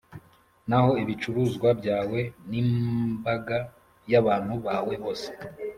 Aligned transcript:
Naho 0.69 0.91
ibicuruzwa 1.01 1.69
byawe 1.79 2.19
n 2.49 2.51
imbaga 2.61 3.57
y 4.11 4.13
abantu 4.21 4.53
bawe 4.65 4.93
bose 5.03 5.27